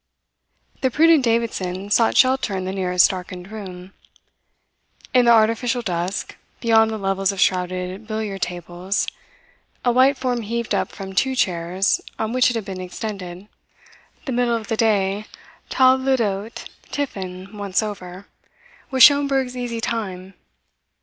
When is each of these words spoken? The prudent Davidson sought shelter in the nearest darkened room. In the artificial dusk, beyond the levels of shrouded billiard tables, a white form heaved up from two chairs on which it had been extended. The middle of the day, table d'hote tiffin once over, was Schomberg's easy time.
The 0.81 0.89
prudent 0.89 1.23
Davidson 1.23 1.91
sought 1.91 2.17
shelter 2.17 2.57
in 2.57 2.65
the 2.65 2.71
nearest 2.71 3.11
darkened 3.11 3.51
room. 3.51 3.93
In 5.13 5.25
the 5.25 5.31
artificial 5.31 5.83
dusk, 5.83 6.37
beyond 6.59 6.89
the 6.89 6.97
levels 6.97 7.31
of 7.31 7.39
shrouded 7.39 8.07
billiard 8.07 8.41
tables, 8.41 9.05
a 9.85 9.91
white 9.91 10.17
form 10.17 10.41
heaved 10.41 10.73
up 10.73 10.91
from 10.91 11.13
two 11.13 11.35
chairs 11.35 12.01
on 12.17 12.33
which 12.33 12.49
it 12.49 12.55
had 12.55 12.65
been 12.65 12.81
extended. 12.81 13.47
The 14.25 14.31
middle 14.31 14.55
of 14.55 14.69
the 14.69 14.75
day, 14.77 15.27
table 15.69 16.15
d'hote 16.17 16.65
tiffin 16.89 17.55
once 17.55 17.83
over, 17.83 18.25
was 18.89 19.03
Schomberg's 19.03 19.55
easy 19.55 19.79
time. 19.81 20.33